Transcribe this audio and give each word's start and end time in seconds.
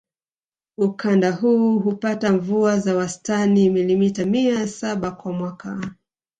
Ukanda 0.77 1.31
huu 1.31 1.79
hupata 1.79 2.31
mvua 2.31 2.79
za 2.79 2.95
wastani 2.95 3.69
milimita 3.69 4.25
mia 4.25 4.67
saba 4.67 5.11
kwa 5.11 5.31
mwaka 5.33 5.95